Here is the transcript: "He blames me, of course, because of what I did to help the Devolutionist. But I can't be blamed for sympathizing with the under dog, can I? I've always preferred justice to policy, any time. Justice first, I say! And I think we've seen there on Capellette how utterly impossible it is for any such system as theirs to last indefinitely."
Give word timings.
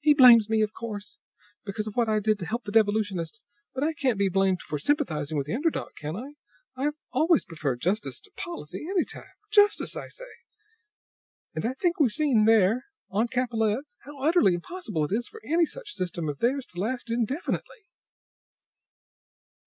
"He 0.00 0.14
blames 0.14 0.48
me, 0.48 0.62
of 0.62 0.72
course, 0.72 1.18
because 1.66 1.86
of 1.86 1.92
what 1.96 2.08
I 2.08 2.18
did 2.18 2.38
to 2.38 2.46
help 2.46 2.64
the 2.64 2.72
Devolutionist. 2.72 3.42
But 3.74 3.84
I 3.84 3.92
can't 3.92 4.18
be 4.18 4.30
blamed 4.30 4.62
for 4.62 4.78
sympathizing 4.78 5.36
with 5.36 5.46
the 5.48 5.54
under 5.54 5.68
dog, 5.68 5.90
can 5.98 6.16
I? 6.16 6.32
I've 6.80 6.94
always 7.12 7.44
preferred 7.44 7.82
justice 7.82 8.18
to 8.22 8.30
policy, 8.38 8.86
any 8.88 9.04
time. 9.04 9.34
Justice 9.50 9.92
first, 9.92 9.96
I 10.02 10.08
say! 10.08 10.30
And 11.54 11.66
I 11.66 11.74
think 11.74 12.00
we've 12.00 12.10
seen 12.10 12.46
there 12.46 12.86
on 13.10 13.28
Capellette 13.28 13.84
how 14.06 14.18
utterly 14.18 14.54
impossible 14.54 15.04
it 15.04 15.12
is 15.12 15.28
for 15.28 15.42
any 15.44 15.66
such 15.66 15.92
system 15.92 16.30
as 16.30 16.38
theirs 16.38 16.64
to 16.68 16.80
last 16.80 17.10
indefinitely." 17.10 17.90